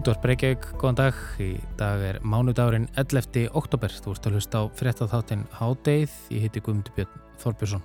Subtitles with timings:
[0.00, 1.16] Útvar Breykjavík, góðan dag.
[1.44, 3.50] Í dag er mánudagurinn 11.
[3.52, 3.92] oktober.
[3.92, 6.12] Þú ert að hlusta á fréttatháttin Hádeið.
[6.32, 7.82] Ég heiti Guðmundur Björn Þorbjörnsson.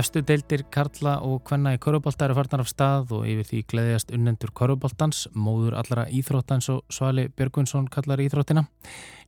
[0.00, 4.14] Efstu deildir Karla og Kvenna í Körubólta eru farnar af stað og yfir því gleðjast
[4.16, 8.62] unnendur Körubóltans, móður allra íþróttans og Svali Björgvinsson kallar íþróttina.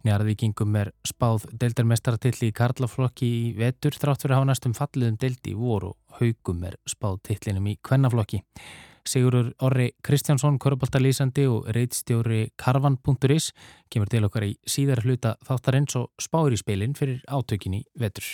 [0.08, 5.92] Njarðvíkingum er spáð deildarmestaratill í Karlaflokki í vetur þrátt fyrir næstum falliðum deildi í voru
[6.22, 8.40] haugum er spáð tillinum í Kvennaflokki.
[9.08, 13.50] Sigurur Orri Kristjánsson, korfbaltalýsandi og reitstjóri karvan.is
[13.90, 18.26] kemur til okkar í síðar hluta þáttarins og spáir í speilin fyrir átökinni vetur.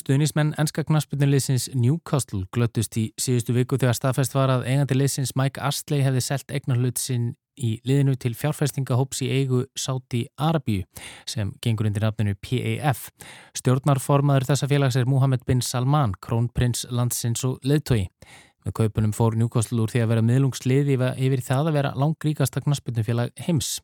[0.00, 5.60] Stuðnismenn ennska knaspunnileysins Newcastle glöttust í síðustu viku þegar staðfæst var að eigandi leysins Mike
[5.60, 10.86] Astley hefði selgt eignarhlut sinn í liðinu til fjárfestingahóps í eigu Sáti Arabíu
[11.28, 13.08] sem gengur undir nafninu PAF.
[13.58, 18.08] Stjórnarformaður þessa félags er Mohammed bin Salman, krónprins landsins og leðtogi.
[18.64, 23.32] Með kaupunum fór Newcastle úr því að vera miðlungsliði yfir það að vera langríkasta knaspunnufélag
[23.46, 23.78] heims.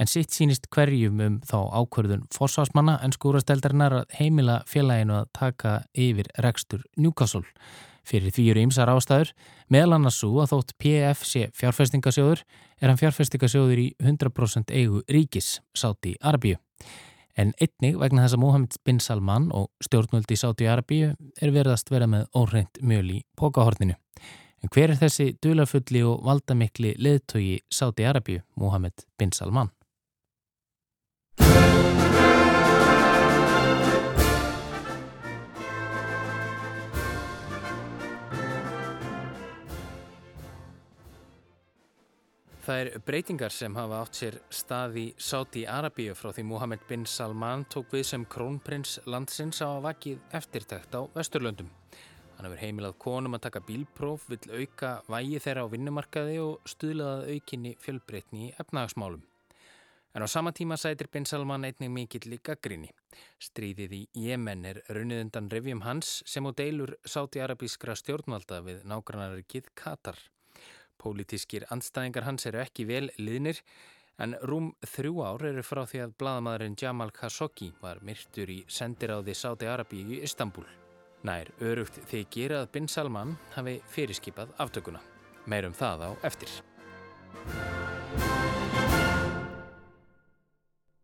[0.00, 5.78] En sitt sínist hverjum um þá ákverðun forsvarsmanna en skúrasteldarinnar að heimila félaginu að taka
[5.96, 7.46] yfir rekstur Newcastle.
[8.02, 9.30] Fyrir því eru ymsar ástæður,
[9.70, 12.42] meðal annars svo að þótt PF sé fjárfestingasjóður
[12.82, 16.58] er hann fjárfestingasjóður í 100% eigu ríkis, Sáti Arabíu.
[17.38, 22.10] En einnig vegna þess að Mohamed bin Salman og stjórnvöldi Sáti Arabíu er verðast vera
[22.10, 23.96] með óhreint mjöl í pókahorninu.
[24.62, 29.72] En hver er þessi dulafulli og valdamikli leðtogi Sáti Arabíu, Mohamed bin Salman?
[42.62, 47.02] Það er breytingar sem hafa átt sér stað í Sáti Arabíu frá því Mohamed bin
[47.10, 51.72] Salman tók við sem krónprins landsins á vakið eftirtækt á Vesturlöndum.
[52.36, 57.32] Hann hefur heimilað konum að taka bílpróf, vill auka vægi þeirra á vinnumarkaði og stuðlaðað
[57.34, 59.24] aukinni fjölbreytni í efnahagsmálum.
[60.14, 62.92] En á sama tíma sætir bin Salman einnig mikill líka grinni.
[63.42, 68.86] Stríðið í Jemen er runnið undan revjum hans sem á deilur Sáti Arabískra stjórnvalda við
[68.86, 70.22] nágrannarikið Katar.
[71.02, 73.62] Pólitískir andstæðingar hans eru ekki vel liðnir
[74.22, 79.34] en rúm þrjú ár eru frá því að bladamæðurinn Jamal Khashoggi var myrtur í sendiráði
[79.34, 80.66] Sáti Arabíu í Istanbul.
[81.26, 85.02] Nær örugt þykir að Bin Salman hafi fyrirskipað aftökuna.
[85.46, 86.50] Meirum það á eftir.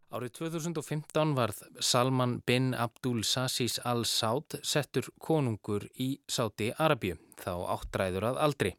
[0.09, 8.30] Árið 2015 varð Salman bin Abdul Sassis al-Saud settur konungur í Sáti Arabíu, þá áttræður
[8.30, 8.72] að aldri.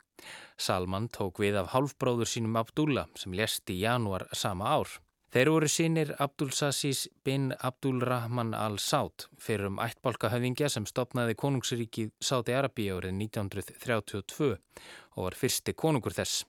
[0.57, 4.99] Salman tók við af hálfbróður sínum Abdullah sem lest í januar sama ár.
[5.29, 11.35] Þeir voru sínir Abdul Sassis bin Abdul Rahman al-Saud fyrir um ættbálka höfingja sem stopnaði
[11.37, 16.47] konungsríkið Sáti Arabíu árið 1932 og var fyrsti konungur þess.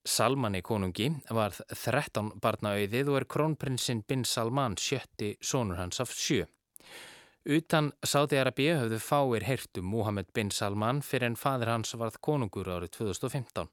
[0.00, 6.46] Salmani konungi var 13 barnaauðið og er krónprinsinn bin Salman sjötti sónur hans af sjö.
[7.48, 12.98] Utan Sáti-Arabíu höfðu fáir heyrtum Mohamed bin Salman fyrir en fadir hans varð konungur árið
[12.98, 13.70] 2015.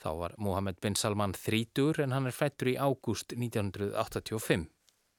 [0.00, 4.64] Þá var Mohamed bin Salman þrítur en hann er fættur í ágúst 1985.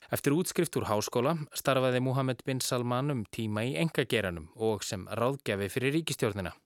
[0.10, 5.70] Eftir útskrift úr háskóla starfaði Mohamed bin Salman um tíma í engageranum og sem ráðgjafi
[5.70, 6.58] fyrir ríkistjórnina.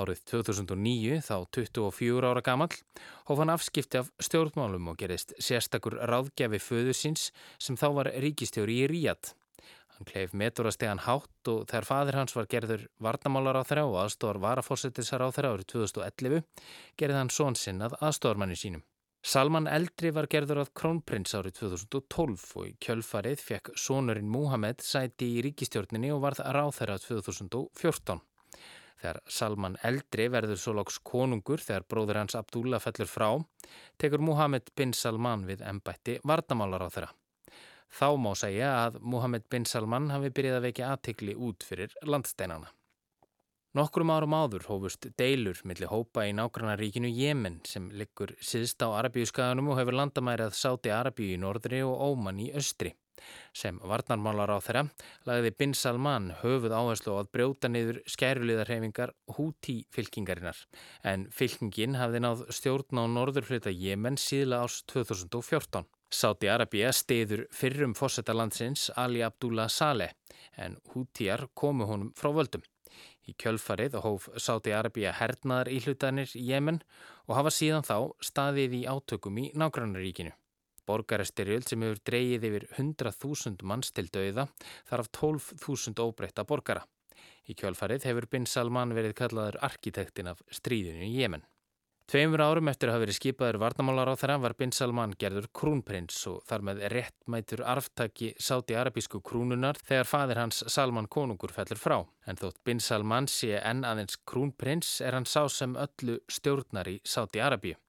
[0.00, 2.72] Árið 2009, þá 24 ára gamall,
[3.28, 8.88] hóf hann afskipti af stjórnmálum og gerist sérstakur ráðgjafi föðusins sem þá var ríkistjóri í
[8.88, 9.36] Ríad.
[9.94, 14.40] Hann kleif meturrastegan hátt og þegar fadir hans var gerður varnamálar á þeirra og aðstóðar
[14.42, 16.42] varafósettisar á þeirra árið 2011
[16.98, 18.82] gerði hann són sinn að aðstóðarmanni sínum.
[19.24, 25.30] Salman Eldri var gerður að krónprins árið 2012 og í kjölfarið fekk sónurinn Muhammed sæti
[25.38, 28.20] í ríkistjórninni og varð ráð þeirra 2014.
[29.00, 33.30] Þegar Salman Eldri verður svo lóks konungur þegar bróður hans Abdullah fellur frá,
[33.96, 37.10] tekur Muhammed bin Salman við ennbætti varnamálar á þeirra.
[37.92, 42.72] Þá má segja að Mohamed bin Salman hafi byrjað að vekja aðtikli út fyrir landsteinana.
[43.74, 49.72] Nokkrum árum áður hófust deilur millir hópa í nágrannaríkinu Jemen sem liggur síðst á Arabíuskaganum
[49.72, 52.92] og hefur landamærið Sáti Arabíu í norðri og Óman í östri.
[53.54, 54.84] Sem varnarmálar á þeirra
[55.26, 60.62] lagði bin Salman höfuð áherslu á að brjóta niður skæruliðarhefingar húti fylkingarinnar
[61.10, 65.82] en fylkingin hafði náð stjórn á norðurflita Jemen síðla árs 2014.
[66.14, 70.12] Sáti Arabia stiður fyrrum fósettalandsins Ali Abdullah Saleh
[70.62, 72.62] en hútjar komu honum frá völdum.
[73.26, 76.78] Í kjölfarið hóf Sáti Arabia hernaðar í hlutanir í Jemen
[77.26, 77.96] og hafa síðan þá
[78.28, 80.34] staðið í átökum í nágrannaríkinu.
[80.84, 84.44] borgarestyrjöld sem hefur dreyið yfir 100.000 manns til dauða
[84.90, 86.84] þar af 12.000 óbreyta borgara.
[87.48, 91.46] Í kjálfarið hefur Bin Salman verið kallaður arkitektin af stríðinu í Jemen.
[92.04, 96.18] Tveimur árum eftir að hafa verið skipaður varnamálar á þeirra var Bin Salman gerður krúnprins
[96.28, 101.96] og þar með réttmætur arftaki sáti arabísku krúnunar þegar fadir hans Salman konungur fellur frá.
[102.28, 106.98] En þótt Bin Salman sé enn aðeins krúnprins er hann sá sem öllu stjórnar í
[107.08, 107.80] sáti arabíu.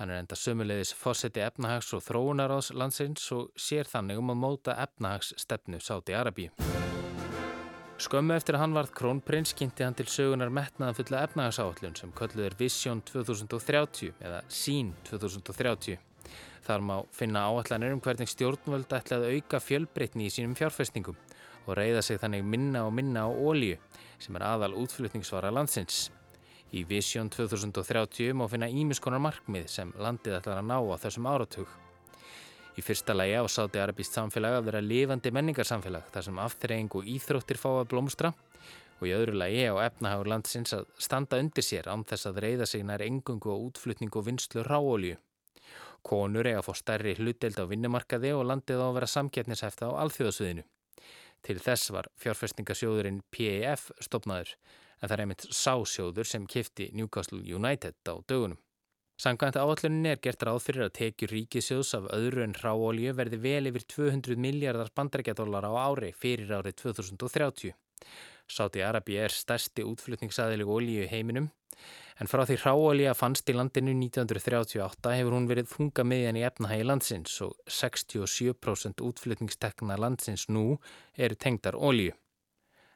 [0.00, 4.78] Hann er enda sömulegis fósetti efnahags og þróunaráðs landsins og sér þannig um að móta
[4.80, 6.48] efnahags stefnu sáti arabíu.
[8.00, 12.46] Skömmu eftir að hann varð krónprins kynnti hann til sögunar metnaðan fulla efnagasáallun sem kölluð
[12.46, 15.98] er Vision 2030 eða Sín 2030.
[16.64, 21.18] Þar má finna áallanir um hvernig stjórnvöld ætla að auka fjölbreytni í sínum fjárfestingum
[21.66, 23.76] og reyða sig þannig minna og minna á ólíu
[24.16, 26.06] sem er aðal útflutningsvara landsins.
[26.72, 31.68] Í Vision 2030 má finna ímiskonar markmið sem landið ætlar að ná á þessum áratug.
[32.78, 37.08] Í fyrsta lægi á sáti arabíst samfélag að vera lifandi menningarsamfélag þar sem aftreying og
[37.14, 38.30] íþróttir fá að blómstra
[39.00, 42.68] og í öðru lægi á efnahagur landsins að standa undir sér án þess að reyða
[42.68, 45.16] sig nær engungu og útflutning og vinslu ráolju.
[46.06, 50.00] Konur eiga að fá stærri hlutdeild á vinnumarkaði og landið á að vera samkettnishefta á
[50.04, 50.64] alþjóðasviðinu.
[51.40, 54.54] Til þess var fjárfestingasjóðurinn PAF stopnaður
[55.00, 58.60] en það er einmitt sásjóður sem kifti Newcastle United á dögunum.
[59.20, 63.68] Samkvæmt áalluninni er gert ráð fyrir að tekjur ríkisjóðs af öðru en ráolju verði vel
[63.68, 67.74] yfir 200 miljardar bandarækjadólar á ári fyrir árið 2030.
[68.48, 71.50] Sáti Arabi er stærsti útflutningsaðileg olju í heiminum
[72.16, 76.88] en frá því ráolja fannst í landinu 1938 hefur hún verið þunga miðjan í efnahægi
[76.88, 80.78] landsins og 67% útflutningstekna landsins nú
[81.20, 82.16] eru tengdar olju.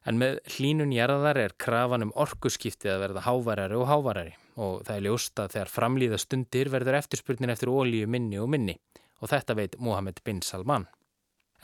[0.05, 4.97] En með hlínun jarðar er krafan um orkuskiptið að verða hávarari og hávarari og það
[4.97, 8.77] er ljósta þegar framlýða stundir verður eftirspurnin eftir ólíu minni og minni
[9.25, 10.87] og þetta veit Mohamed bin Salman.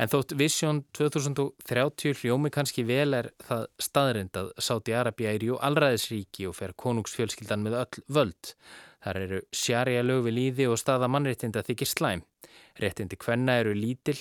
[0.00, 5.58] En þótt Vision 2030 hljómi kannski vel er það staðrind að Sáti Arabia er jú
[5.60, 8.54] allraðisríki og fer konungsfjölskyldan með öll völd.
[9.04, 12.24] Þar eru sjarja lög við líði og staða mannréttinda þykir slæm.
[12.80, 14.16] Réttindi hvenna eru lítill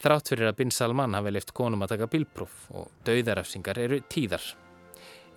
[0.00, 4.44] þrátt fyrir að Bin Salman hafi leift konum að taka bílpróf og dauðarafsingar eru tíðar.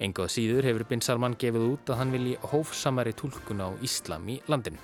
[0.04, 4.40] Engoð síður hefur Bin Salman gefið út að hann vilji hófsamari tólkun á Íslam í
[4.48, 4.80] landinu.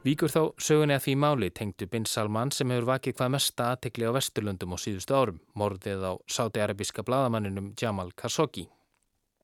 [0.00, 4.08] Víkur þá sögunni að því máli tengdu Bin Salman sem hefur vakið hvað mesta aðtekli
[4.08, 8.64] á Vesturlundum á síðustu árum, morðið á sáti-arabíska bladamanninum Jamal Khashoggi.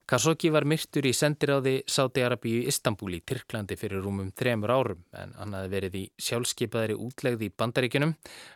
[0.07, 5.33] Khashoggi var myrtur í sendiráði Sáti-Arabíu í Istanbul í Tyrklandi fyrir rúmum þremur árum en
[5.35, 8.13] hann hafi verið í sjálfskeipaðri útlegði í bandaríkunum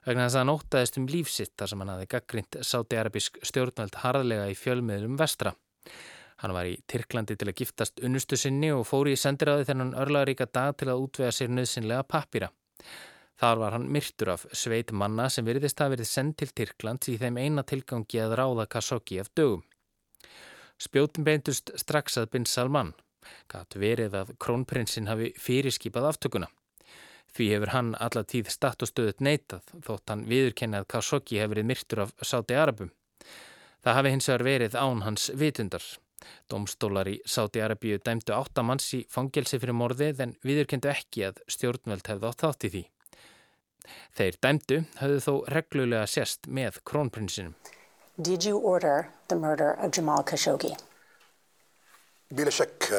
[0.07, 4.45] vegna þess að hann ótaðist um lífsitt þar sem hann hafi gaggrind Sáti-Arabísk stjórnveld harðlega
[4.47, 5.51] í fjölmiðlum vestra.
[6.45, 10.47] Hann var í Tyrklandi til að giftast unnustu sinni og fóri í sendiráði þennan örlaðaríka
[10.47, 12.53] dag til að útvega sér nöðsynlega pappira.
[13.43, 17.19] Þar var hann myrtur af sveit manna sem veriðist að verið sendt til Tyrklands í
[17.19, 19.67] þeim eina tilgangi að ráða Khashoggi af dögum.
[20.81, 22.95] Spjótin beintust strax að Bin Salman.
[23.53, 26.49] Gat verið að krónprinsinn hafi fyrirskipað aftökuna.
[27.37, 31.55] Því hefur hann alla tíð statt og stöðut neitað þótt hann viðurkenni að Khashoggi hefur
[31.55, 32.91] verið myrtur af Sáti Arabum.
[33.85, 35.85] Það hafi hins vegar verið án hans vitundar.
[36.53, 42.09] Domstólar í Sáti Arabíu dæmdu áttamanns í fangelsi fyrir morðið en viðurkendu ekki að stjórnveld
[42.09, 42.83] hefði átt þátt í því.
[44.17, 47.55] Þeir dæmdu höfðu þó reglulega sérst með krónprinsinum.
[48.22, 50.78] Did you order the murder of Jamal Khashoggi?
[52.32, 52.92] بلا شك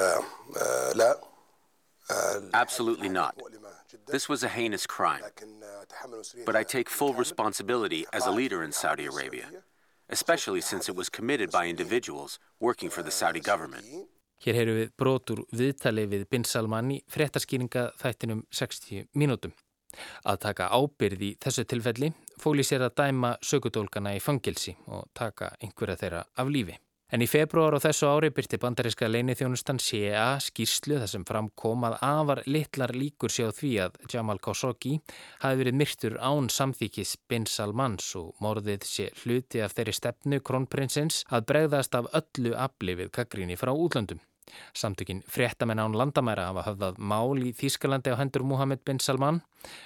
[0.95, 1.19] لا
[2.55, 3.35] Absolutely not.
[4.07, 5.23] This was a heinous crime.
[6.45, 9.47] But I take full responsibility as a leader in Saudi Arabia,
[10.09, 13.85] especially since it was committed by individuals working for the Saudi government.
[14.45, 19.55] Hér heyru við brotur viðtali við Bin Salman í fréttaskýringa þættinum 60 mínútum.
[20.28, 25.53] Að taka ábyrði í þessu tilfelli fóli sér að dæma sökudólkana í fangilsi og taka
[25.62, 26.77] einhverja þeirra af lífi.
[27.12, 31.98] En í februar og þessu ári byrti bandaríska leinithjónustan CIA skýrslu þar sem framkom að
[32.07, 34.93] afar litlar líkur séu því að Jamal Khashoggi
[35.41, 41.25] hafi verið myrtur án samþykis Bin Salmans og morðið sé hluti af þeirri stefnu kronprinsins
[41.27, 44.24] að bregðast af öllu afli við kakrinni frá útlöndum.
[44.74, 49.41] Samtökin fréttamenn án landamæra hafa höfðað mál í Þýskalandi á hendur Mohamed bin Salman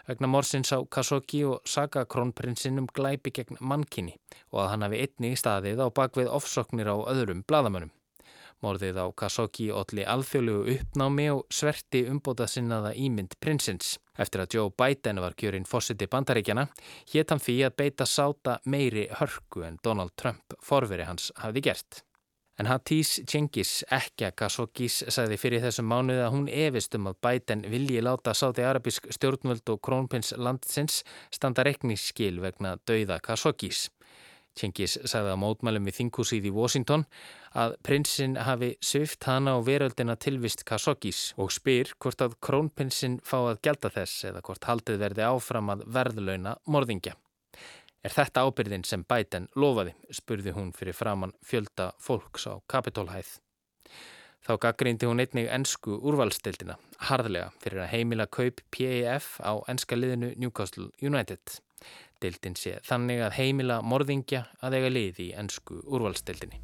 [0.07, 4.15] vegna morsins á Khashoggi og saga krónprinsinn um glæpi gegn mannkinni
[4.51, 7.93] og að hann hafi einni í staðið á bakvið ofsoknir á öðrum bladamönnum.
[8.63, 13.98] Morðið á Khashoggi olli alþjóðlegu uppnámi og sverti umbóta sinnaða ímynd prinsins.
[14.17, 16.69] Eftir að Joe Biden var kjörinn fósiti bandaríkjana,
[17.12, 22.05] hétt hann því að beita sáta meiri hörku en Donald Trump forveri hans hafði gert.
[22.55, 27.17] En Hatís Cengiz, ekki að Khashoggis, sagði fyrir þessum mánuði að hún efist um að
[27.25, 31.01] Biden vilji láta sáti arabisk stjórnvöld og krónpins landsins
[31.35, 33.89] standa rekningsskil vegna dauða Khashoggis.
[34.55, 37.03] Cengiz sagði að mótmælum við þingúsið í Washington
[37.59, 43.41] að prinsinn hafi svift hana á veröldina tilvist Khashoggis og spyr hvort að krónprinsinn fá
[43.41, 47.17] að gelda þess eða hvort haldið verði áfram að verðlauna morðingja.
[48.05, 53.31] Er þetta ábyrðin sem Biden lofaði, spurði hún fyrir framann fjölda fólks á Kapitólhæð.
[54.45, 56.75] Þá gaggrindi hún einnig ennsku úrvalstildina,
[57.09, 61.55] harðlega fyrir að heimila kaup PAF á ennska liðinu Newcastle United.
[62.21, 66.62] Dildin sé þannig að heimila morðingja að eiga liði í ennsku úrvalstildinni.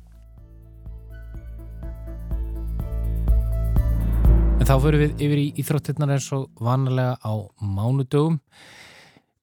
[4.62, 7.34] En þá fyrir við yfir í Íþróttirnar eins og vanalega á
[7.66, 8.38] mánudögum.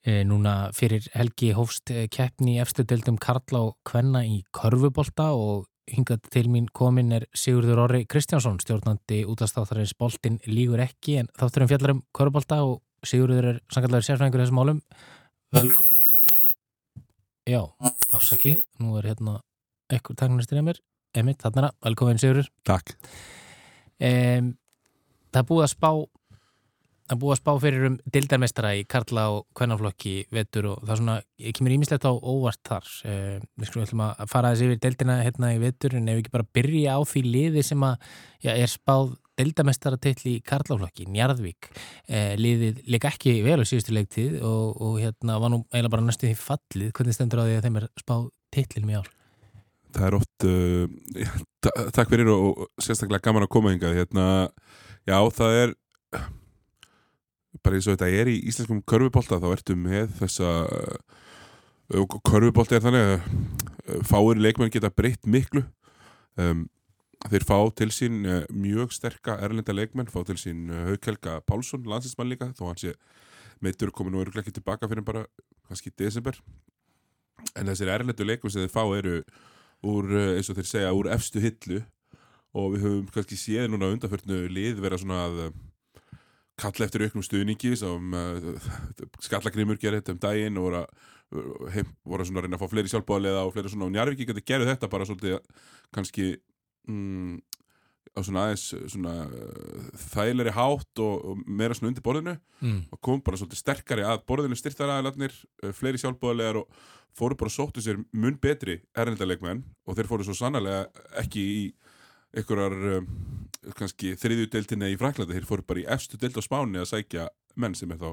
[0.08, 5.26] E, núna fyrir helgi hófst e, keppni í efstu deildum Karla og Kvenna í Körfubolta
[5.36, 11.28] og hingað til mín komin er Sigurður Orri Kristjánsson, stjórnandi útastáttarins Boltin lígur ekki en
[11.36, 14.80] þátturum fjallar um Körfubolta og Sigurður er sangallega sérfræðingur þessum málum.
[15.52, 15.68] Vel...
[17.48, 17.60] Já,
[18.08, 19.38] afsakið, nú er hérna
[19.92, 20.80] ekkur taknastir mér,
[21.16, 22.48] Emmitt, þarna velkomin Sigurður.
[22.68, 22.96] Takk.
[24.00, 24.40] E,
[25.34, 25.90] það er búið að spá
[27.08, 31.00] að búa að spá fyrir um dildarmestara í Karla og Kvennaflokki vetur og það er
[31.00, 32.90] svona, ég kemur ímislegt á óvart þar.
[33.08, 36.22] Eh, við skulum ætlum að fara þessi yfir dildina hérna í vetur en ef við
[36.24, 38.10] ekki bara byrja á því liði sem að
[38.44, 41.70] já, er spáð dildarmestara til í Karlaflokki, Njarðvík.
[42.10, 46.06] Eh, liðið leik ekki vel á síðustu leiktið og, og hérna var nú eiginlega bara
[46.08, 49.12] næstu því fallið, hvernig stendur á því að þeim er spáð tillinum í ár?
[49.96, 53.96] Það er oft uh, takk fyrir og sérstaklega gaman að koma hingað.
[54.02, 54.26] Hérna,
[55.08, 55.78] já það er
[57.68, 60.52] bara eins og þetta er í íslenskum körfubólta þá ertu með þessa
[61.98, 65.62] og körfubólta er þannig að fáir leikmenn geta breytt miklu.
[66.38, 66.66] Um,
[67.28, 71.86] þeir fá til sín uh, mjög sterka erlenda leikmenn, fá til sín uh, Haukhelga Pálsson,
[71.88, 72.98] landsinsmann líka þó hans ég
[73.64, 75.24] meitur komin og eru ekki tilbaka fyrir bara
[75.68, 76.36] kannski í desember.
[77.56, 79.22] En þessir erlendu leikmenn sem þeir fá eru
[79.86, 81.82] úr, eins og þeir segja, úr efstu hillu.
[82.56, 85.40] Og við höfum kannski séð núna undanförnu lið vera svona að
[86.58, 88.70] kalla eftir auknum stuðningi sem uh,
[89.24, 91.04] skallagrimur gerði þetta um daginn og voru að,
[91.76, 94.72] heim, voru að reyna að fá fleiri sjálfbáðlega og fleiri svona og Njarvík geti gerði
[94.72, 95.38] þetta bara svolítið
[95.94, 96.28] kannski
[96.88, 97.38] mm,
[98.16, 102.80] á svona aðeins svona uh, þægilegri hátt og, og meira svona undir borðinu Mm.
[102.90, 105.30] og kom bara svolítið sterkari að borðinu styrtar aðelarnir,
[105.62, 106.80] uh, fleiri sjálfbáðlegar og
[107.14, 110.88] fóru bara sóttu sér mun betri erlendalegmenn og þeir fóru svo sannlega
[111.22, 111.60] ekki í
[112.36, 113.08] einhverjar um,
[113.76, 117.74] kannski þriðjudeildinni í Franklandi, þeir fóru bara í efstu deild á Spáni að sækja menn
[117.74, 118.10] sem er þá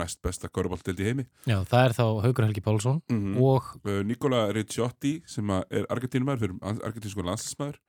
[0.00, 1.26] næst besta korfballdeild í heimi.
[1.44, 3.40] Já, það er þá Haugur Helgi Pálsson mm -hmm.
[3.44, 7.80] og uh, Nikola Ricciotti sem er argentínumæður fyrir argentínsku landslismæður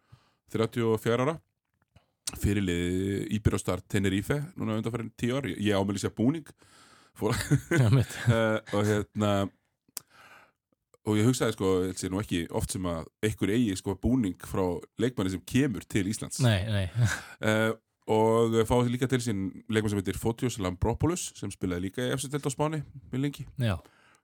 [0.51, 1.37] 34 ára.
[2.37, 6.47] Fyrirlið Íbyrostar Tenerife núna undanfærin 10 ár, ég ámæli sér búning.
[7.17, 7.31] Uh,
[8.75, 9.49] og hérna
[11.07, 14.47] og ég hugsaði sko, þetta sé nú ekki oft sem að einhver eigi sko búning
[14.47, 14.63] frá
[15.01, 16.41] leikmanni sem kemur til Íslands.
[16.43, 16.85] Nei, nei.
[17.39, 17.71] Uh,
[18.17, 22.31] og fáið líka til sín leikmann sem heitir Fotios Lambropoulos sem spilaði líka í FC
[22.31, 23.47] Delta á Spáni með lengi,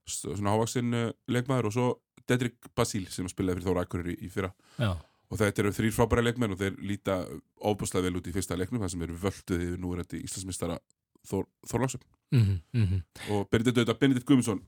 [0.07, 1.87] svona hávaksinn uh, leikmaður og svo
[2.27, 4.53] Dedrick Basíl sem spilaði fyrir Þóra Akureyri í fyrra.
[4.79, 4.93] Já,
[5.33, 7.17] og þetta eru þrýr frábæra leikmenn og þeir líta
[7.63, 10.77] óbúslega vel út í fyrsta leiknum þar sem eru völduð yfir núverandi Íslandsmistara
[11.23, 12.01] Þór, Þórlagsson
[12.35, 13.01] mhm, mhm.
[13.31, 14.61] Og Benedikt Guðmundsson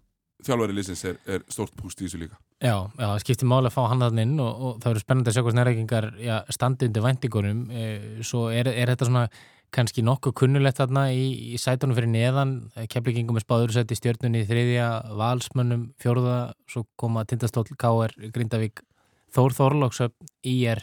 [0.44, 3.76] þjálfari liðsins er, er stórt púst í þessu líka Já, já, það skiptir máli að
[3.76, 6.08] fá hann þann inn og, og það verður spennandi að sjá hvað snæreikingar
[6.56, 7.84] standi undir væntingunum e,
[8.26, 9.26] svo er, er þetta svona
[9.76, 12.56] kannski nokkuð kunnulegt þarna í, í sætunum fyrir neðan
[12.92, 14.90] keflingingum er spáður sett í stjórnunni í þriðja
[15.20, 16.38] valsmönnum fjórða
[16.72, 18.16] svo koma Tindastól, K.R.
[18.32, 18.84] Grindavík
[19.36, 20.14] Þór Þorlóksöp,
[20.48, 20.80] I.R.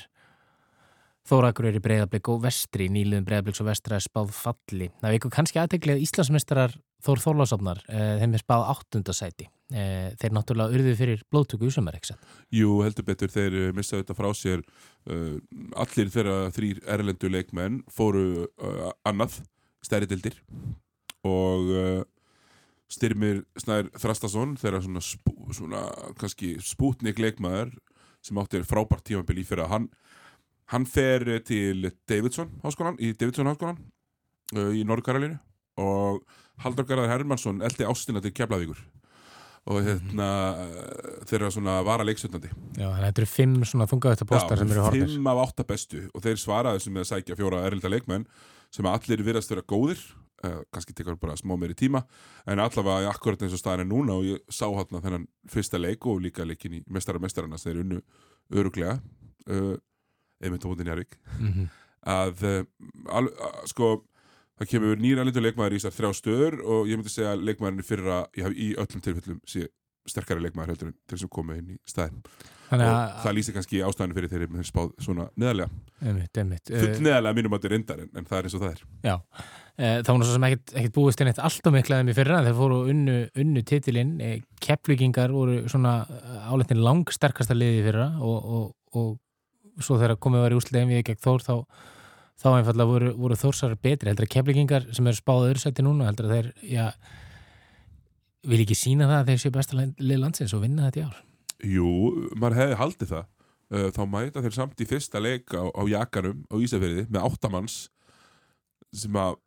[1.28, 4.90] Þórakur er í breyðablík og vestri, nýluðum breyðablíks og vestra er spáð falli.
[5.00, 9.48] Það veikur kannski aðteglið að Íslandsmestrar Þór Þorlásafnar, eh, þeim er spáð áttundasæti.
[9.74, 12.14] Eh, þeir náttúrulega urðu fyrir blóttöku í sömur, ekki?
[12.54, 14.62] Jú, heldur betur, þeir uh, missaðu þetta frá sér
[15.82, 18.46] allir þeirra þrýr erlendu leikmenn fóru
[19.02, 19.40] annað
[19.82, 20.36] stærri dildir
[21.26, 21.72] og
[22.92, 25.80] Styrmir Snær Þrastason þeirra svona, spú, svona
[26.20, 27.72] kannski spútnik leikmaður
[28.22, 29.88] sem átti frábært tímabil í fyrir að hann
[30.70, 33.82] hann fer til Davidson háskólan, í Davidson háskólan
[34.54, 35.40] í Norðkaralinu
[35.80, 36.22] og
[36.62, 38.78] Haldur Garðar Hermansson eldi ástina til Keflavíkur.
[39.70, 44.26] Og hérna uh, þeirra svona vara leiksutnandi Já, þannig að þetta eru fimm svona þungaðustu
[44.26, 45.12] postar sem eru horfnir.
[45.12, 46.00] fimm af átta bestu.
[46.14, 48.26] Og þeir svaraði sem með að sækja fjóra erlita leikmenn
[48.74, 50.02] sem allir virðast vera góðir.
[50.42, 52.02] Uh, kannski tekur bara smá meiri tíma.
[52.50, 56.02] En allavega akkurat eins og staðan er núna og ég sá hérna þennan fyrsta leik
[56.10, 58.00] og líka leikin í mestara mestarana sem þeir unnu
[58.58, 58.96] öruglega
[59.46, 59.76] uh,
[60.42, 61.68] einmitt á mótin Jarvík Mhm.
[62.02, 62.64] að, uh,
[63.14, 63.30] al,
[63.70, 63.92] sko
[64.60, 67.88] það kemur nýra lindur leikmaður í þessar þrjá stöður og ég myndi segja að leikmaðurinn
[67.88, 69.68] fyrra í, í öllum tilfellum sé
[70.08, 72.22] sterkari leikmaður heldur en þeir sem komu inn í staðin
[72.72, 75.80] Þannig og að, það lýsir kannski ástæðinu fyrir þeirri með spáð svona neðarlega.
[76.00, 76.70] Einmitt, einmitt.
[76.70, 78.70] full Eh, neðarlega mínum að þetta er reyndar en, en það er eins og það
[78.70, 78.78] er.
[79.04, 79.12] Já,
[79.76, 82.38] e, það var nú svo sem ekkert, búist inn eitt allt og miklaðum í fyrra
[82.46, 84.14] þeir fóru unnu, unnu titilinn.
[84.24, 84.30] E,
[84.64, 85.92] keppvíkingar voru svona
[86.48, 91.04] áleitin langsterkasta liði í fyrra og, og, og svo þegar komið var í úslega við
[91.10, 91.54] gegn Þór þá,
[92.42, 94.10] þá einfallega voru, voru Þórsar betri.
[94.10, 96.86] Heldur að keppvíkingar sem eru spáð öðru seti núna heldur að þeir, já
[98.50, 101.20] vil ekki sína það að þeir séu besta lið landsins og vinna þetta í ár?
[101.72, 101.90] Jú,
[102.34, 103.28] maður hefði haldið það.
[103.72, 107.76] Uh, þá mæta þeir samt í fyrsta leik á, á Jakanum á Ísafjörði með áttamanns
[108.92, 109.38] sem að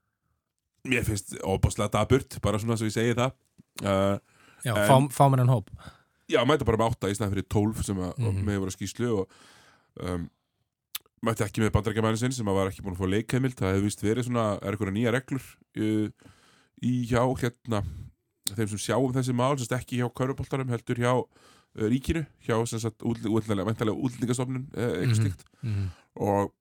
[0.90, 3.36] mér finnst óbáslega daburt bara svona svo ég segi það.
[3.84, 4.16] Uh,
[4.66, 5.68] Já, En- fá, mér hann hóp.
[6.32, 8.46] Já, mæta bara með átta í fyrir tólf sem að mm Mhm.
[8.48, 9.28] með voru skýslu og
[10.02, 10.30] um,
[11.28, 14.04] mæti ekki með bandarækjamænin sinn sem var ekki búin að fá leikheimild það hefði vist
[14.06, 15.46] verið svona, er eitthvað nýja reglur
[15.82, 16.08] uh,
[16.86, 17.82] í hjá hérna
[18.54, 23.96] þeim sem sjáum þessi mál sem ekki hjá kauruboltarum heldur hjá uh, ríkinu, hjá útlendinga
[23.96, 25.20] útlendingastofnun uh, eitthvað Mhm.
[25.22, 25.88] slíkt mm.
[26.22, 26.54] og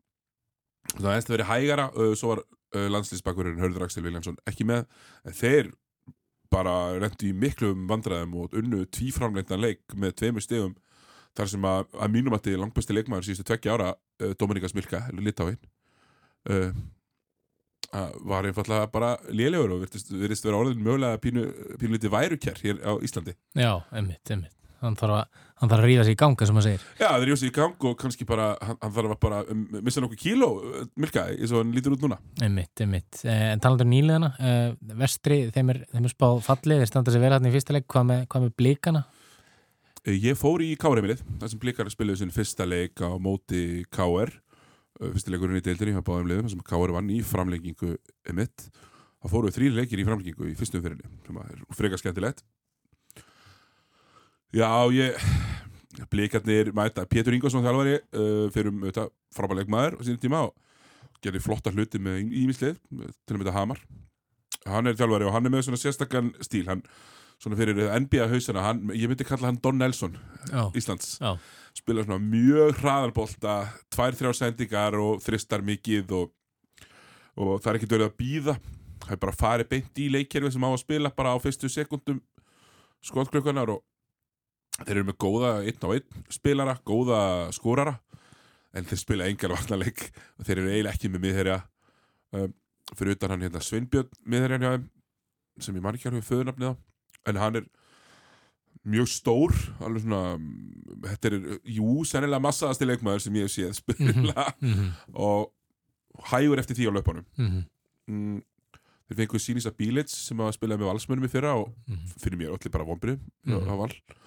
[0.99, 4.85] það hefði verið hægara uh, svo var uh, landslýsbakurinn Hörður Axel Viljansson ekki með
[5.25, 5.73] en þeir
[6.55, 10.75] bara rendi í miklum vandræðum og unnu tvíframleitna leik með tveimur stegum
[11.35, 15.05] þar sem að, að mínum að þið langbæsti leikmaður síðustu tveggja ára uh, Dominika Smilka,
[15.19, 15.59] Litáin
[16.51, 16.75] uh,
[17.95, 21.47] að var einfallega bara lélegur og virtist, virtist vera orðin mögulega pínu,
[21.81, 23.37] pínu liti værukjær hér á Íslandi.
[23.55, 24.53] Já, einmitt, einmitt.
[24.85, 26.83] Hann þarf að, hann þarf að ríða sig í ganga sem maður segir.
[26.99, 29.63] Já, það er jósið í gang og kannski bara hann, hann þarf að bara um,
[29.87, 30.49] missa nokkuð kíló
[31.01, 32.19] Milka, eins og hann lítur út núna.
[32.45, 33.23] Einmitt, einmitt.
[33.25, 37.25] Eh, En talandur nýliðana, eh, vestri, þeim er, þeim er spáð fallið, þeir standa sér
[37.25, 38.99] vel hann í fyrsta leik, hvað með, hvað með?
[38.99, 39.14] Eh,
[40.05, 44.35] Ég fór í K-reimilið, þar sem Blikar spiluðu sinn fyrsta leik á móti KR
[45.03, 47.97] Eh, fyrsti leikurinn í deildinni hjá báðum liðum, þar sem KR vann í framlengingu
[48.31, 48.69] emitt.
[49.25, 52.45] Það fóru þrýr leikir í framlengingu í fyrstu umfyrinni, sem er frekar skemmtilegt.
[54.55, 55.19] Já, ég
[56.13, 60.55] Blikarnir mæta Pétur Ingvarsson þjálfari uh, fyrir um þetta frábæleik maður á sínum tíma og
[61.23, 63.83] gerði flotta hluti með ímislið, til að mynda Hamar.
[64.69, 66.85] Hann er þjálfari og hann er með svona sérstakann stíl, hann
[67.45, 70.17] svona fyrir NBA hausana, hann, ég myndi kalla hann Don Nelson
[70.49, 71.19] Já, Íslands.
[71.21, 71.35] Já,
[71.77, 73.59] spila svona mjög hraðarbolta
[73.93, 76.33] tvær, þrjár sendingar og þristar mikið og,
[77.37, 78.57] og það er ekkert verið að býða
[79.05, 82.23] það er bara farið beint í leikkerfi sem á að spila bara á fyrstu sekundum
[83.05, 83.83] skotklökunar og
[84.81, 87.21] þeir eru með góða einn á einn spilara, góða
[87.55, 87.99] skórara
[88.75, 91.59] en þeir spila engar varnarleik og þeir eru eiginlega ekki með miðherja
[92.35, 92.55] um,
[92.97, 94.89] fyrir utan hann hérna Sveinbjörn miðherjan hjá þeim
[95.69, 96.75] sem ég man ekki alveg föðurnafnið á
[97.31, 97.67] en hann er
[98.85, 101.37] mjög stór alveg svona mm, þetta er,
[101.77, 105.53] jú, sennilega massaðasti leikmaður sem ég hef séð spila mhm, og
[106.31, 107.63] hægur eftir því á löpunum mhm,
[108.11, 108.43] mm,
[109.09, 112.13] þeir fenguð Sýnisa Bílits sem að spila með valsmönum í fyrra og mhm.
[112.21, 113.65] fyrir mér allir bara vonbrið Mhm.
[113.65, 114.21] mm.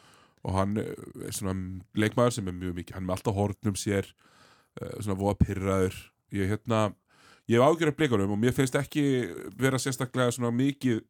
[0.48, 0.94] og hann eh,
[1.28, 1.54] er svona
[1.98, 4.06] leikmaður sem er mjög mikið, hann er með alltaf hornum sér
[4.82, 5.96] uh, svona voða pyrraður
[6.38, 6.82] ég hérna,
[7.50, 9.04] ég hef ágjörð af blikunum og mér finnst ekki
[9.60, 11.02] vera sérstaklega svona mikið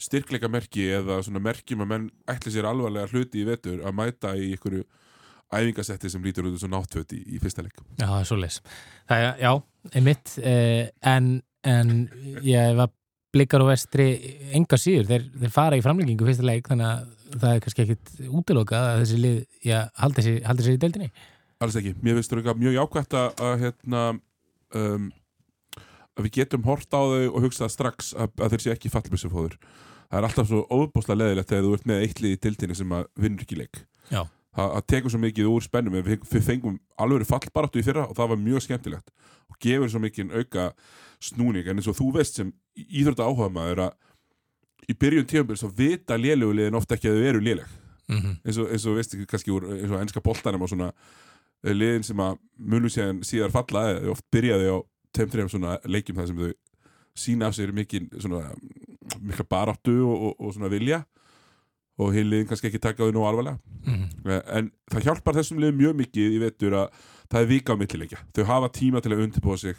[0.00, 4.34] styrkleika merki eða svona merkjum að menn ætli sér alvarlega hluti í vetur að mæta
[4.36, 4.84] í einhverju
[5.54, 8.60] æfingasetti sem lítur út og náttföt í, í fyrsta leik Já, það er svo leis.
[9.10, 9.52] Það er, já,
[9.92, 11.30] einmitt, eh, en,
[11.68, 11.92] en
[12.44, 12.92] ég var
[13.34, 14.08] blikar og vestri
[14.54, 18.12] enga síður, þeir, þeir fara í framleggingu fyrsta leik, þannig að það er kannski ekkit
[18.30, 21.10] útilokað að þessi lið, já, haldi sér, í deildinni.
[21.64, 24.02] alls ekki, mér finnst það mjög jákvætt að, að hérna
[24.78, 25.10] um,
[26.14, 29.58] að við getum hort á þau og hugsað strax að, að þeir sé ekki fallbissufóður
[30.14, 33.06] það er alltaf svo óbúslega leðilegt þegar þú ert með eittlið í dildinni sem að
[33.18, 33.80] vinnur ekki leik.
[34.54, 35.96] Það, það tekur svo mikið úr spennum.
[35.96, 39.10] Við, við fengum alveg fallbaráttu í fyrra og það var mjög skemmtilegt
[39.50, 40.68] og gefur svo mikið auka
[41.24, 41.66] snúning.
[41.66, 42.52] En eins og þú veist sem
[42.84, 47.42] íþrótta áhuga maður að í byrjun tíðanbyrð svo vita lélugulegin ofta ekki að þau eru
[47.42, 47.76] léleg.
[48.04, 48.34] Mm -hmm.
[48.44, 50.92] eins og, eins og veist ekki kannski úr eins og ennska boltanum og svona
[51.64, 54.78] eh, liðin sem að munu síðan síðar falla eða oft byrjaði á
[55.14, 56.52] tveim, þreim svona leikjum þar sem þau
[57.24, 58.54] sína af sér mikil svona
[59.22, 61.04] mikla baráttu og, og, og svona vilja.
[62.02, 63.58] Og hinn liðin kannski ekki taka þau nú alvarlega.
[63.86, 67.78] Eh, en það hjálpar þessum liðum mjög mikið í vetur að það er vika á
[67.78, 68.24] millileikja.
[68.34, 69.78] Þau hafa tíma til að undirbúa sig.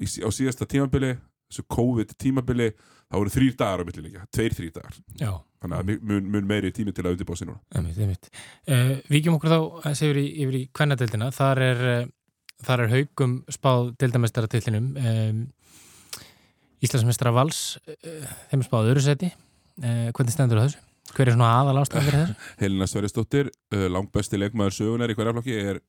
[0.00, 1.12] Í, á síðasta tímabili
[1.52, 4.96] þessu COVID tímabili það voru þrýr dagar á millileikja, tveir þrýr dagar.
[5.20, 5.30] Já,
[5.60, 7.60] þannig að mun, mun meiri tími til að undirbúa sig núna.
[7.76, 8.30] Einmitt.
[8.64, 10.26] Uh, Víkjum okkur þá aðeins yfir í,
[10.62, 12.10] í kvennadeildina, þar er, uh,
[12.66, 14.88] þar er haugum spáð deildamestaratillinum.
[14.98, 15.42] Um,
[16.82, 19.30] Íslandsmestara Vals, uh, þeim er spáð öðru seti.
[19.82, 20.88] Uh, hvernig stendur það þessu?
[21.12, 22.48] Hver er svona aðal ástæðan fyrir þessu?
[22.62, 25.80] Helena Sverrisdóttir, uh, langbæsti leikmaður sögunar í hverja flokki er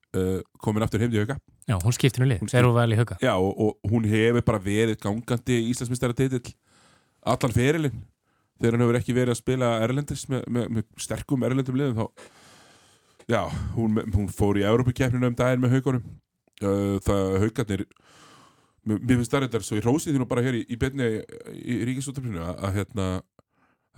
[0.64, 1.38] komin aftur heim til hauka
[1.70, 4.08] Já, hún skiptir nú lið, Hún þegar hún vel í hauka Já, og, og hún
[4.10, 6.56] hefur bara verið gangandi Íslandsmyndstæra titill
[7.24, 8.02] allan ferilinn
[8.60, 12.06] þegar hann hefur ekki verið að spila Erlendis með, með, með sterkum Erlendum liðum þá
[13.30, 13.42] já,
[13.78, 16.04] hún, hún fór í Európa-kjæfninu um daginn með haugunum
[16.62, 17.86] það haugarnir
[18.84, 21.10] mér finnst það reyndar svo í rósið þínu bara hér í, í beinni
[21.56, 23.08] í ríkisúttöfninu að, að hérna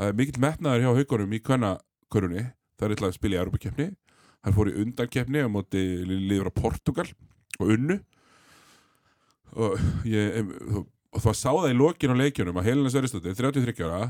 [0.01, 2.43] að mikill metnaður hjá haugunum í kvennakörunni.
[2.75, 3.87] Það er eitthvað að spila í Európa-kjæfni
[4.45, 7.07] hann fór í undankjæfni á móti liður á Portugal
[7.57, 7.97] og unnu.
[9.55, 10.37] Og ég
[10.75, 14.01] og, og það sá það í lokin á leikjunum að Helena Sverrisdóttir, 33 ára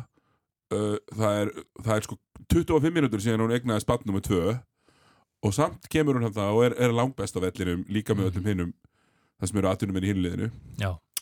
[0.74, 1.52] uh, það, er,
[1.86, 2.18] það er sko
[2.52, 4.56] 25 mínútur síðan hún egnaði spatt nummer 2
[5.46, 8.74] og samt kemur hún það og er, er langbest á vellinum líka með öllum hinnum
[9.40, 10.52] það sem eru aðtunum inn í hinliðinu.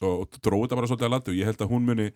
[0.03, 2.09] Og, og dróði þetta bara svolítið að landi og ég held að hún muni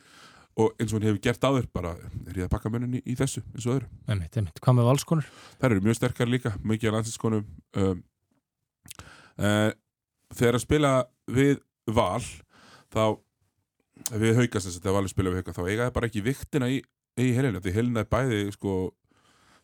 [0.57, 3.15] og eins og hún hefur gert áður bara er ég að bakka munin í, í
[3.17, 3.89] þessu eins og öðru.
[4.09, 4.61] Einmitt, einmitt.
[4.63, 5.29] Hvað með valskonur?
[5.61, 7.45] þær eru mjög sterkar líka, mikið af landsinskonum
[7.83, 8.03] um,
[9.37, 9.69] uh,
[10.33, 10.93] þegar að spila
[11.29, 11.59] við
[11.93, 12.23] val
[12.93, 13.03] þá
[14.17, 16.71] við haukast þess að það valið spila við hauka þá eiga það bara ekki viktina
[16.71, 16.81] í,
[17.21, 18.77] í helina því helina er bæði sko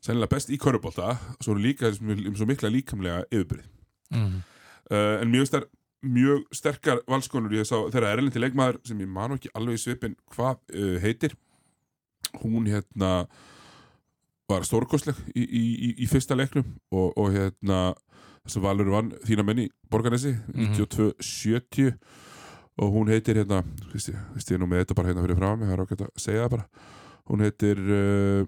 [0.03, 3.69] sennilega best í körubólta svo eru líka um svo mikla líkamlega yfirbyrð
[4.13, 4.43] Mm.
[4.91, 5.63] uh, en mjög, ster,
[6.05, 10.13] mjög sterkar valskonur ég sá þeirra erlendi leikmaður sem ég man ekki alveg í svipin
[10.35, 11.33] hvað uh, heitir
[12.43, 13.25] hún hérna
[14.51, 17.79] var stórkostleg í, í, í, í fyrsta leiknum og, og hérna
[18.43, 20.75] þess að Valur vann þína menni Borganesi Mhm.
[20.77, 21.93] 92-70
[22.77, 23.63] og hún heitir hérna
[23.93, 26.43] veist ég, nú með þetta bara hérna fyrir frá mig það er ágætt að segja
[26.45, 26.67] það bara
[27.31, 28.45] hún heitir uh,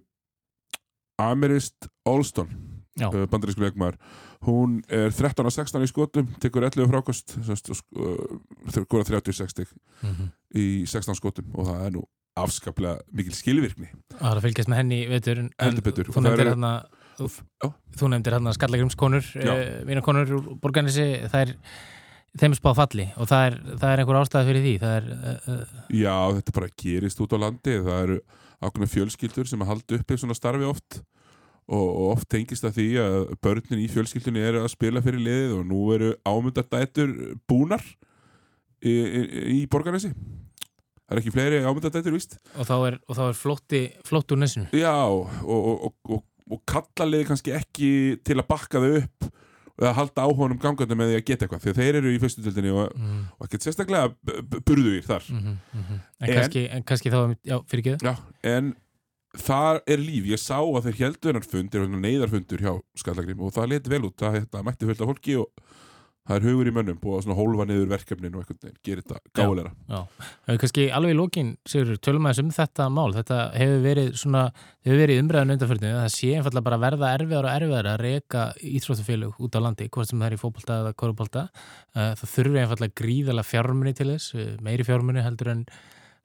[1.22, 2.50] Amerist Olston
[3.02, 3.98] uh, bandarísku leikmaður
[4.46, 8.20] hún er 13 og 16 í skotum tekur 11 frákost uh,
[8.72, 9.72] 36 stig
[10.04, 12.02] Mm í 16 skotum og það er nú
[12.40, 15.50] afskaplega mikil skilvirkni Það er að fylgjast með henni, veitur en.
[15.60, 16.72] Þú nefndir hérna
[17.20, 17.68] Já.
[18.00, 19.52] Þú nefndir hérna skallagrimskonur Já.
[19.52, 21.54] uh, Vínakonur úr borganessi Það er
[22.40, 26.16] þeim spáð falli og það er, það er einhver ástæði fyrir því er, uh, Já,
[26.40, 28.18] þetta bara gerist út á landi það eru
[28.66, 31.02] ákveðna fjölskyldur sem að halda uppi svona starfi oft.
[31.66, 35.54] Og, og oft tengist það því að börnin í fjölskyldunni eru að spila fyrir liðið
[35.56, 37.16] og nú eru ámyndardætur
[37.50, 37.82] búnar
[38.86, 39.24] í, í,
[39.56, 40.12] í borganessi
[41.06, 42.38] það er ekki fleiri ámyndardætur, víst.
[42.58, 44.68] Og þá er, og þá er flótti flótt úr nesinu.
[44.74, 47.90] Já, og, og, og, kalla liðið kannski ekki
[48.26, 49.30] til að bakka þau upp
[49.82, 52.22] eða halda á honum gangandi með því að geta eitthvað því að þeir eru í
[52.24, 55.28] fyrstutildinni og, mm, og ekkert sérstaklega b- b- burðugir þar.
[55.30, 56.00] Mm -hmm, mm -hmm.
[56.20, 58.76] en, En- kannski, en kannski þá já, fyrir Já, en
[59.36, 63.52] þar er líf, ég sá að þeir heldur hennar fund, er neyðarfundur hjá Skallagrim og
[63.52, 65.48] það leti vel út, það þetta, mætti fullt af fólki og
[66.26, 69.72] það er hugur í mönnum búið að hólfa niður verkefnin og veginn gerir þetta gáleira.
[69.92, 70.00] Já,
[70.64, 73.08] kannski alveg í lókin, Sigur, tölum aðeins um þetta mál.
[73.16, 74.44] Þetta hefur verið svona,
[74.86, 79.44] hefur verið umræðan undanförnum, það sé einfallega bara verða erfiðar og erfiðar að reyka íþróttufélug
[79.46, 81.46] út á landi, hvort sem það er í fótbolta eða korupolta.
[81.94, 85.68] Það þurfi einfallega gríðalega fjármunni til þess, eh, meiri fjármunni heldur en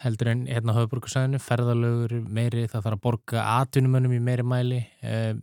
[0.00, 4.80] heldur en hérna höfuborgarsæðinu, ferðalögur meiri, það þarf að borga atvinnumönnum í meiri mæli.
[5.04, 5.34] Eh,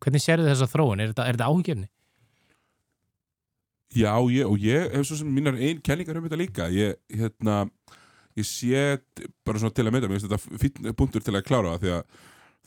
[0.00, 1.02] hvernig sérðu þessa þróun?
[1.02, 1.88] Er þetta, er þetta áhugjefni?
[3.96, 6.66] Já, ég, og ég hef svo sem mínar einn kenningar um þetta líka.
[6.68, 7.62] Ég, hérna,
[8.36, 8.98] ég sé
[9.46, 11.94] bara svona til að mynda, mér finnst þetta fínn punktur til að klára það því
[11.94, 12.18] að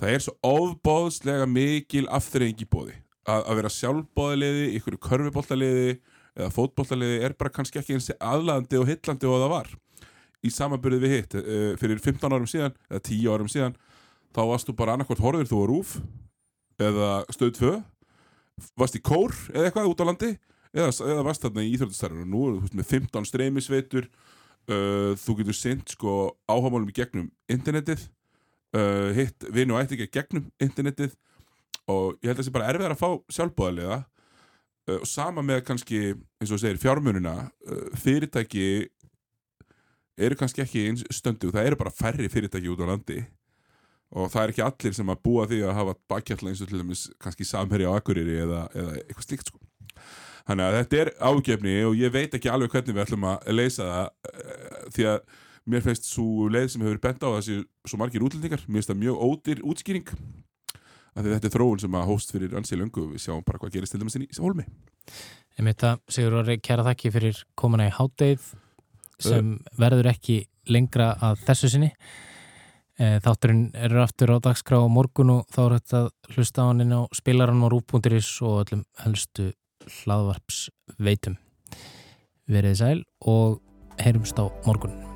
[0.01, 2.97] það er svo ofbóðslega mikil afþreying í bóði.
[3.29, 5.87] Að, að vera sjálfbóðaliði, ykkur körfuboltaliði
[6.31, 9.73] eða fótboltaliði er bara kannski ekki eins aðlandi og hillandi og það var.
[10.41, 13.75] Í samanbyrðið við hitt, uh, fyrir 15 árum síðan, eða 10 árum síðan,
[14.33, 15.97] þá varst þú bara annarkvort horfir þú á rúf
[16.81, 17.75] eða stöð 2,
[18.79, 20.31] varst í kór eða eitthvað út á landi
[20.75, 25.37] eða, eða varst þarna í íþjóðastarfinu og nú er þú með 15 streymisveitur uh, þú
[25.41, 26.15] getur sint sko
[26.49, 28.05] áhámálum í gegnum internetið
[28.77, 31.17] uh, hitt vinu og ætti ekki gegnum internetið
[31.91, 35.65] og ég held að það sé bara erfiðar að fá sjálfbóðaliða uh, og sama með
[35.67, 38.65] kannski eins og segir fjármununa uh, fyrirtæki
[40.21, 43.21] eru kannski ekki eins stöndu það eru bara færri fyrirtæki út á landi
[44.11, 46.81] og það er ekki allir sem að búa því að hafa bakkjalla eins og til
[46.81, 49.61] dæmis kannski samherja á Akureyri eða, eða eitthvað slíkt sko
[50.49, 53.87] Þannig að þetta er ágefni og ég veit ekki alveg hvernig við ætlum að leysa
[53.87, 55.19] það uh, því að
[55.71, 59.03] mér finnst svo leið sem hefur bent á þessi svo margir útlendingar, mér finnst það
[59.03, 60.15] mjög ódýr útskýring
[61.19, 63.75] því þetta er þróun sem að hóst fyrir ansið löngu og við sjáum bara hvað
[63.75, 64.65] gerist til dæmis inn í hólmi.
[65.59, 68.45] Ég mitt að Sigur Orri, kæra þakki fyrir komuna í hátdeið
[69.21, 70.37] sem verður ekki
[70.71, 71.91] lengra að þessu sinni.
[73.01, 76.69] Eh, Þátturinn eru aftur á dagskrá á morgun og þá er þetta að hlusta á
[76.69, 79.51] hann inn á spilaran og rúbúndiris og öllum helstu
[80.01, 80.65] hlaðvarps
[80.99, 81.37] veitum.
[82.51, 83.61] Verið sæl og
[84.01, 85.10] heyrumst á morgun.